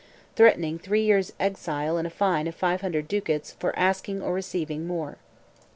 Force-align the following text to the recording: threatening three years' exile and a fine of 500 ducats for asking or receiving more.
threatening 0.35 0.79
three 0.79 1.03
years' 1.05 1.31
exile 1.39 1.95
and 1.95 2.07
a 2.07 2.09
fine 2.09 2.47
of 2.47 2.55
500 2.55 3.07
ducats 3.07 3.51
for 3.59 3.77
asking 3.77 4.19
or 4.19 4.33
receiving 4.33 4.87
more. 4.87 5.17